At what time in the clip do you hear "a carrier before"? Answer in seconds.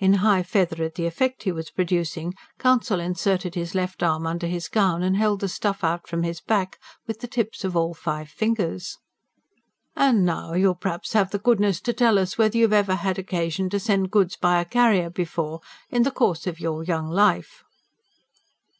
14.60-15.60